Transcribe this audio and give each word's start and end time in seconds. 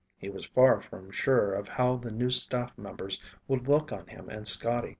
He 0.17 0.31
was 0.31 0.47
far 0.47 0.81
from 0.81 1.11
sure 1.11 1.53
of 1.53 1.67
how 1.67 1.95
the 1.97 2.11
new 2.11 2.31
staff 2.31 2.75
members 2.75 3.21
would 3.47 3.67
look 3.67 3.91
on 3.91 4.07
him 4.07 4.29
and 4.29 4.47
Scotty. 4.47 4.89